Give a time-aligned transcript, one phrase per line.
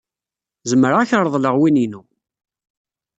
[0.69, 2.01] Zemreɣ ad ak-reḍleɣ win-inu.